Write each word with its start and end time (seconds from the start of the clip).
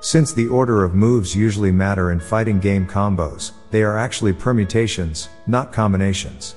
Since 0.00 0.32
the 0.32 0.46
order 0.46 0.84
of 0.84 0.94
moves 0.94 1.34
usually 1.34 1.72
matter 1.72 2.12
in 2.12 2.20
fighting 2.20 2.60
game 2.60 2.86
combos, 2.86 3.50
they 3.72 3.82
are 3.82 3.98
actually 3.98 4.32
permutations, 4.32 5.28
not 5.48 5.72
combinations. 5.72 6.54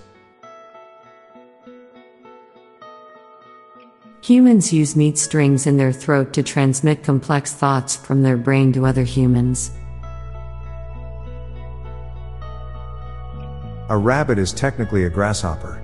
Humans 4.22 4.72
use 4.72 4.96
meat 4.96 5.18
strings 5.18 5.66
in 5.66 5.78
their 5.78 5.92
throat 5.92 6.34
to 6.34 6.44
transmit 6.44 7.04
complex 7.04 7.52
thoughts 7.52 7.96
from 7.96 8.22
their 8.22 8.38
brain 8.38 8.72
to 8.74 8.86
other 8.86 9.04
humans. 9.04 9.72
A 13.90 13.98
rabbit 13.98 14.38
is 14.38 14.54
technically 14.54 15.06
a 15.06 15.10
grasshopper. 15.10 15.82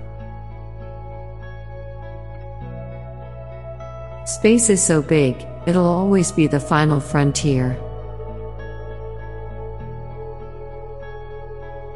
Space 4.24 4.70
is 4.70 4.80
so 4.80 5.02
big, 5.02 5.44
it'll 5.68 5.84
always 5.84 6.32
be 6.32 6.46
the 6.46 6.58
final 6.58 6.98
frontier. 6.98 7.78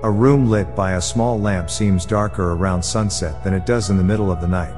A 0.02 0.10
room 0.10 0.50
lit 0.50 0.76
by 0.76 0.92
a 0.92 1.00
small 1.00 1.40
lamp 1.40 1.70
seems 1.70 2.04
darker 2.04 2.52
around 2.52 2.82
sunset 2.82 3.42
than 3.42 3.54
it 3.54 3.64
does 3.64 3.88
in 3.88 3.96
the 3.96 4.04
middle 4.04 4.30
of 4.30 4.42
the 4.42 4.46
night. 4.46 4.76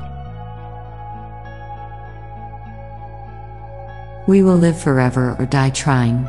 We 4.29 4.45
will 4.45 4.57
live 4.57 4.81
forever 4.81 5.35
or 5.41 5.47
die 5.47 5.71
trying. 5.71 6.29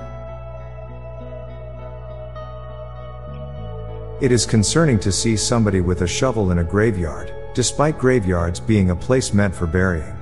It 4.21 4.31
is 4.31 4.47
concerning 4.47 4.99
to 5.02 5.11
see 5.11 5.38
somebody 5.38 5.81
with 5.81 6.02
a 6.02 6.08
shovel 6.08 6.49
in 6.49 6.58
a 6.58 6.63
graveyard, 6.63 7.31
despite 7.53 7.99
graveyards 7.99 8.59
being 8.59 8.89
a 8.89 8.95
place 8.95 9.36
meant 9.36 9.53
for 9.53 9.67
burying. 9.67 10.14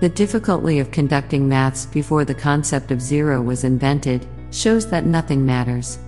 The 0.00 0.08
difficulty 0.08 0.80
of 0.80 0.90
conducting 0.90 1.48
maths 1.48 1.86
before 1.86 2.24
the 2.24 2.34
concept 2.34 2.90
of 2.90 3.00
zero 3.00 3.40
was 3.40 3.64
invented 3.64 4.26
shows 4.50 4.88
that 4.90 5.06
nothing 5.06 5.46
matters. 5.46 5.98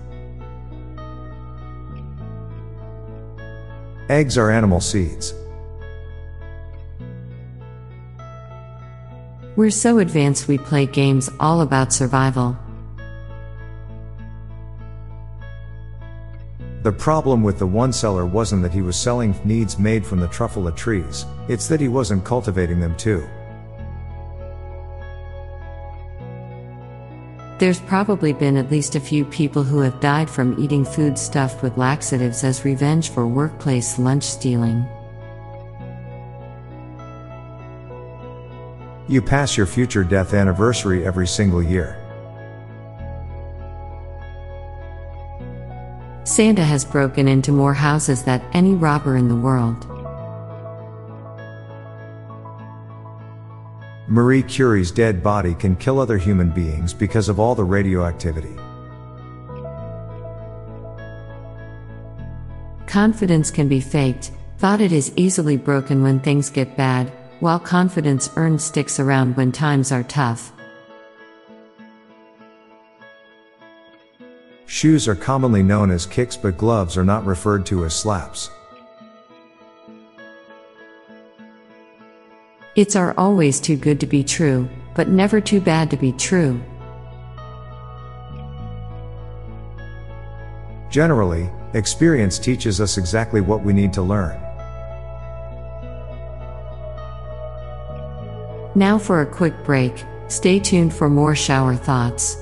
Eggs 4.09 4.37
are 4.37 4.51
animal 4.51 4.79
seeds. 4.79 5.33
We're 9.55 9.71
so 9.71 9.97
advanced 9.99 10.47
we 10.47 10.57
play 10.57 10.85
games 10.85 11.29
all 11.39 11.61
about 11.61 11.91
survival. 11.91 12.57
The 16.83 16.91
problem 16.91 17.41
with 17.41 17.57
the 17.57 17.65
Once-ler 17.65 18.25
wasn't 18.25 18.61
that 18.61 18.71
he 18.71 18.81
was 18.81 18.95
selling 18.95 19.33
Thneeds 19.33 19.79
made 19.79 20.05
from 20.05 20.19
the 20.19 20.27
Truffula 20.27 20.75
trees, 20.75 21.25
it's 21.49 21.67
that 21.67 21.81
he 21.81 21.87
wasn't 21.87 22.23
cultivating 22.23 22.79
them 22.79 22.95
too. 22.95 23.27
There's 27.59 27.79
probably 27.79 28.33
been 28.33 28.55
at 28.55 28.69
least 28.69 28.93
a 28.93 28.99
few 28.99 29.25
people 29.25 29.63
who 29.63 29.79
have 29.79 29.99
died 29.99 30.29
from 30.29 30.59
eating 30.59 30.85
food 30.85 31.17
stuffed 31.17 31.63
with 31.63 31.75
laxatives 31.75 32.43
as 32.43 32.63
revenge 32.63 33.09
for 33.09 33.25
workplace 33.25 33.97
lunch 33.97 34.23
stealing. 34.23 34.85
You 39.07 39.23
pass 39.23 39.57
your 39.57 39.65
future 39.65 40.03
death 40.03 40.35
anniversary 40.35 41.03
every 41.03 41.25
single 41.25 41.63
year. 41.63 41.97
Santa 46.25 46.63
has 46.63 46.85
broken 46.85 47.27
into 47.27 47.51
more 47.51 47.73
houses 47.73 48.21
than 48.23 48.43
any 48.53 48.75
robber 48.75 49.15
in 49.15 49.29
the 49.29 49.35
world. 49.35 49.96
Marie 54.09 54.41
Curie's 54.41 54.89
dead 54.89 55.21
body 55.21 55.53
can 55.53 55.75
kill 55.75 55.99
other 55.99 56.17
human 56.17 56.49
beings 56.49 56.93
because 56.93 57.27
of 57.27 57.39
all 57.41 57.55
the 57.55 57.63
radioactivity. 57.63 58.55
Confidence 62.85 63.51
can 63.51 63.67
be 63.67 63.81
faked, 63.81 64.31
thought 64.59 64.79
it 64.79 64.93
is 64.93 65.11
easily 65.17 65.57
broken 65.57 66.01
when 66.01 66.21
things 66.21 66.49
get 66.49 66.77
bad, 66.77 67.11
while 67.41 67.59
confidence 67.59 68.29
earned 68.37 68.61
sticks 68.61 68.97
around 68.97 69.35
when 69.35 69.51
times 69.51 69.91
are 69.91 70.03
tough. 70.03 70.53
Shoes 74.67 75.07
are 75.07 75.15
commonly 75.15 75.63
known 75.63 75.91
as 75.91 76.05
kicks, 76.05 76.37
but 76.37 76.57
gloves 76.57 76.95
are 76.97 77.03
not 77.03 77.25
referred 77.25 77.65
to 77.65 77.83
as 77.83 77.93
slaps. 77.93 78.51
It's 82.77 82.95
are 82.95 83.15
always 83.17 83.59
too 83.59 83.75
good 83.75 83.99
to 84.01 84.05
be 84.05 84.23
true, 84.23 84.69
but 84.93 85.09
never 85.09 85.41
too 85.41 85.59
bad 85.59 85.89
to 85.89 85.97
be 85.97 86.11
true. 86.11 86.61
Generally, 90.91 91.49
experience 91.73 92.37
teaches 92.37 92.79
us 92.79 92.99
exactly 92.99 93.41
what 93.41 93.63
we 93.63 93.73
need 93.73 93.93
to 93.93 94.03
learn. 94.03 94.39
Now 98.75 98.99
for 98.99 99.21
a 99.21 99.25
quick 99.25 99.63
break, 99.63 100.05
stay 100.27 100.59
tuned 100.59 100.93
for 100.93 101.09
more 101.09 101.35
shower 101.35 101.75
thoughts. 101.75 102.37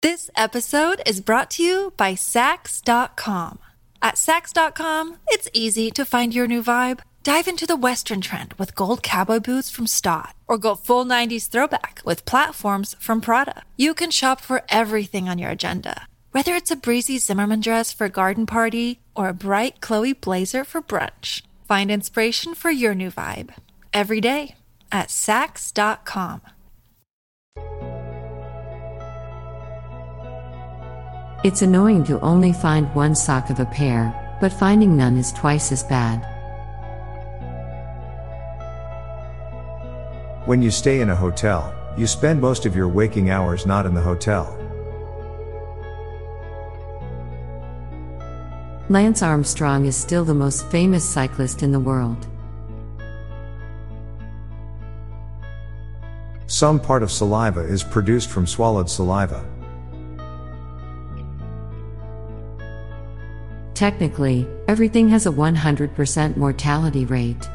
This 0.00 0.30
episode 0.36 1.02
is 1.04 1.20
brought 1.20 1.50
to 1.52 1.64
you 1.64 1.92
by 1.96 2.14
Saks.com. 2.14 3.58
At 4.00 4.14
Saks.com, 4.14 5.16
it's 5.26 5.48
easy 5.52 5.90
to 5.90 6.04
find 6.04 6.32
your 6.32 6.46
new 6.46 6.62
vibe. 6.62 7.00
Dive 7.22 7.48
into 7.48 7.66
the 7.66 7.76
Western 7.76 8.22
trend 8.22 8.54
with 8.54 8.74
gold 8.74 9.02
cowboy 9.02 9.40
boots 9.40 9.70
from 9.70 9.86
Staud, 9.86 10.32
or 10.48 10.56
go 10.56 10.74
full 10.74 11.04
90s 11.04 11.50
throwback 11.50 12.00
with 12.02 12.24
platforms 12.24 12.96
from 12.98 13.20
Prada. 13.20 13.62
You 13.76 13.92
can 13.92 14.10
shop 14.10 14.40
for 14.40 14.62
everything 14.70 15.28
on 15.28 15.36
your 15.36 15.50
agenda, 15.50 16.06
whether 16.30 16.54
it's 16.54 16.70
a 16.70 16.76
breezy 16.76 17.18
Zimmermann 17.18 17.60
dress 17.60 17.92
for 17.92 18.06
a 18.06 18.10
garden 18.10 18.46
party 18.46 19.00
or 19.14 19.28
a 19.28 19.34
bright 19.34 19.82
Chloe 19.82 20.14
blazer 20.14 20.64
for 20.64 20.80
brunch. 20.80 21.42
Find 21.68 21.90
inspiration 21.90 22.54
for 22.54 22.70
your 22.70 22.94
new 22.94 23.10
vibe 23.10 23.50
every 23.92 24.22
day 24.22 24.54
at 24.90 25.08
Saks.com. 25.08 26.40
It's 31.44 31.60
annoying 31.60 32.04
to 32.04 32.18
only 32.20 32.54
find 32.54 32.94
one 32.94 33.14
sock 33.14 33.50
of 33.50 33.60
a 33.60 33.66
pair, 33.66 34.38
but 34.40 34.54
finding 34.54 34.96
none 34.96 35.18
is 35.18 35.32
twice 35.32 35.70
as 35.70 35.82
bad. 35.82 36.26
When 40.50 40.62
you 40.62 40.72
stay 40.72 41.00
in 41.00 41.10
a 41.10 41.14
hotel, 41.14 41.72
you 41.96 42.08
spend 42.08 42.40
most 42.40 42.66
of 42.66 42.74
your 42.74 42.88
waking 42.88 43.30
hours 43.30 43.66
not 43.66 43.86
in 43.86 43.94
the 43.94 44.00
hotel. 44.00 44.58
Lance 48.88 49.22
Armstrong 49.22 49.86
is 49.86 49.94
still 49.94 50.24
the 50.24 50.34
most 50.34 50.66
famous 50.66 51.08
cyclist 51.08 51.62
in 51.62 51.70
the 51.70 51.78
world. 51.78 52.26
Some 56.48 56.80
part 56.80 57.04
of 57.04 57.12
saliva 57.12 57.60
is 57.60 57.84
produced 57.84 58.28
from 58.28 58.44
swallowed 58.44 58.90
saliva. 58.90 59.44
Technically, 63.74 64.48
everything 64.66 65.08
has 65.10 65.26
a 65.26 65.30
100% 65.30 66.36
mortality 66.36 67.04
rate. 67.04 67.48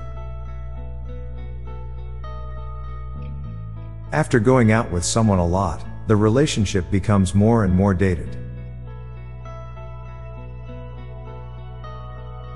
After 4.16 4.40
going 4.40 4.72
out 4.72 4.90
with 4.92 5.04
someone 5.04 5.40
a 5.40 5.46
lot, 5.46 5.84
the 6.08 6.16
relationship 6.16 6.90
becomes 6.90 7.36
more 7.36 7.66
and 7.66 7.76
more 7.76 7.94
dated. 7.94 8.38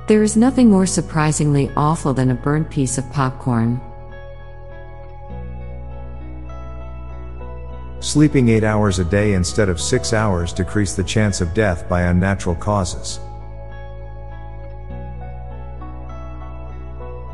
There 0.07 0.23
is 0.23 0.37
nothing 0.37 0.69
more 0.69 0.85
surprisingly 0.85 1.69
awful 1.75 2.13
than 2.13 2.31
a 2.31 2.33
burnt 2.33 2.69
piece 2.69 2.97
of 2.97 3.11
popcorn. 3.11 3.81
Sleeping 7.99 8.47
8 8.47 8.63
hours 8.63 8.99
a 8.99 9.03
day 9.03 9.33
instead 9.33 9.67
of 9.67 9.81
6 9.81 10.13
hours 10.13 10.53
decrease 10.53 10.95
the 10.95 11.03
chance 11.03 11.41
of 11.41 11.53
death 11.53 11.89
by 11.89 12.03
unnatural 12.03 12.55
causes. 12.55 13.19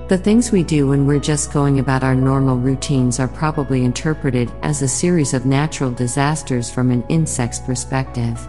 The 0.08 0.20
things 0.20 0.52
we 0.52 0.62
do 0.62 0.90
when 0.90 1.08
we're 1.08 1.20
just 1.20 1.52
going 1.52 1.80
about 1.80 2.04
our 2.04 2.14
normal 2.14 2.58
routines 2.58 3.20
are 3.20 3.28
probably 3.28 3.84
interpreted 3.84 4.52
as 4.62 4.84
a 4.84 4.88
series 4.88 5.34
of 5.34 5.48
natural 5.48 5.90
disasters 5.90 6.70
from 6.70 6.92
an 6.92 7.04
insect's 7.10 7.60
perspective. 7.60 8.40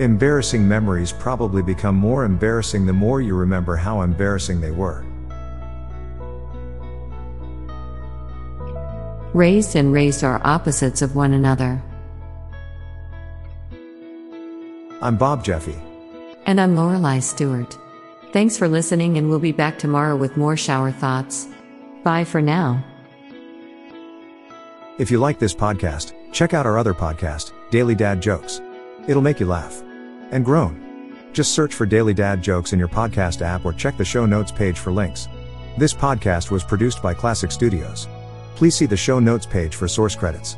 Embarrassing 0.00 0.68
memories 0.68 1.12
probably 1.12 1.62
become 1.62 1.94
more 1.94 2.26
embarrassing 2.26 2.84
the 2.84 2.92
more 2.92 3.22
you 3.22 3.34
remember 3.34 3.74
how 3.74 4.02
embarrassing 4.02 4.60
they 4.60 4.70
were. 4.70 5.02
Raised 9.32 9.76
and 9.76 9.94
razed 9.94 10.24
are 10.24 10.42
opposites 10.44 11.00
of 11.00 11.16
one 11.16 11.32
another. 11.32 11.82
I'm 15.00 15.16
Bob 15.16 15.42
Jeffy. 15.42 15.80
And 16.46 16.60
I'm 16.60 16.76
Lorelei 16.76 17.20
Stewart. 17.20 17.76
Thanks 18.32 18.56
for 18.56 18.68
listening, 18.68 19.18
and 19.18 19.28
we'll 19.28 19.38
be 19.38 19.52
back 19.52 19.78
tomorrow 19.78 20.16
with 20.16 20.36
more 20.36 20.56
shower 20.56 20.90
thoughts. 20.90 21.48
Bye 22.02 22.24
for 22.24 22.40
now. 22.40 22.82
If 24.98 25.10
you 25.10 25.18
like 25.18 25.38
this 25.38 25.54
podcast, 25.54 26.12
check 26.32 26.54
out 26.54 26.66
our 26.66 26.78
other 26.78 26.94
podcast, 26.94 27.52
Daily 27.70 27.94
Dad 27.94 28.20
Jokes. 28.20 28.60
It'll 29.06 29.22
make 29.22 29.40
you 29.40 29.46
laugh 29.46 29.82
and 30.30 30.44
groan. 30.44 31.16
Just 31.32 31.52
search 31.52 31.74
for 31.74 31.86
Daily 31.86 32.14
Dad 32.14 32.42
Jokes 32.42 32.72
in 32.72 32.78
your 32.78 32.88
podcast 32.88 33.42
app 33.42 33.64
or 33.64 33.72
check 33.72 33.96
the 33.96 34.04
show 34.04 34.26
notes 34.26 34.52
page 34.52 34.78
for 34.78 34.92
links. 34.92 35.28
This 35.78 35.94
podcast 35.94 36.50
was 36.50 36.64
produced 36.64 37.02
by 37.02 37.14
Klassic 37.14 37.52
Studios. 37.52 38.08
Please 38.56 38.74
see 38.74 38.86
the 38.86 38.96
show 38.96 39.20
notes 39.20 39.46
page 39.46 39.74
for 39.76 39.88
source 39.88 40.14
credits. 40.14 40.56